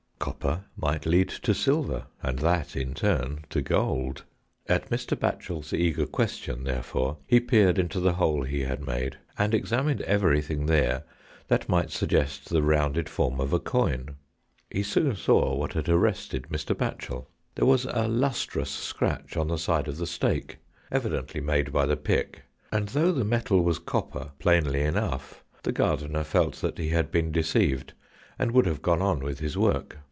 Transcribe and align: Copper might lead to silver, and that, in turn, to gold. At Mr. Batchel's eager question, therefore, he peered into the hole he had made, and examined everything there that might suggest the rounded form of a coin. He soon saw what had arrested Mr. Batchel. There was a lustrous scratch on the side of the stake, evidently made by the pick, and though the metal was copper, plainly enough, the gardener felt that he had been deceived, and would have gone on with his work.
Copper 0.21 0.65
might 0.77 1.07
lead 1.07 1.29
to 1.29 1.53
silver, 1.55 2.05
and 2.21 2.37
that, 2.39 2.75
in 2.75 2.93
turn, 2.93 3.43
to 3.49 3.59
gold. 3.59 4.23
At 4.69 4.87
Mr. 4.91 5.17
Batchel's 5.17 5.73
eager 5.73 6.05
question, 6.05 6.63
therefore, 6.63 7.17
he 7.25 7.39
peered 7.39 7.79
into 7.79 7.99
the 7.99 8.13
hole 8.13 8.43
he 8.43 8.61
had 8.61 8.85
made, 8.85 9.17
and 9.39 9.51
examined 9.55 10.01
everything 10.03 10.67
there 10.67 11.05
that 11.47 11.67
might 11.67 11.89
suggest 11.89 12.49
the 12.49 12.61
rounded 12.61 13.09
form 13.09 13.39
of 13.41 13.51
a 13.51 13.59
coin. 13.59 14.15
He 14.69 14.83
soon 14.83 15.15
saw 15.15 15.55
what 15.55 15.73
had 15.73 15.89
arrested 15.89 16.43
Mr. 16.51 16.75
Batchel. 16.77 17.25
There 17.55 17.65
was 17.67 17.85
a 17.85 18.07
lustrous 18.07 18.69
scratch 18.71 19.35
on 19.35 19.47
the 19.47 19.57
side 19.57 19.87
of 19.87 19.97
the 19.97 20.07
stake, 20.07 20.59
evidently 20.91 21.41
made 21.41 21.71
by 21.73 21.87
the 21.87 21.97
pick, 21.97 22.43
and 22.71 22.89
though 22.89 23.11
the 23.11 23.25
metal 23.25 23.63
was 23.63 23.79
copper, 23.79 24.31
plainly 24.37 24.81
enough, 24.83 25.43
the 25.63 25.71
gardener 25.71 26.23
felt 26.23 26.57
that 26.57 26.77
he 26.77 26.89
had 26.89 27.09
been 27.11 27.31
deceived, 27.31 27.93
and 28.37 28.51
would 28.51 28.67
have 28.67 28.83
gone 28.83 29.01
on 29.01 29.21
with 29.21 29.39
his 29.39 29.57
work. 29.57 29.97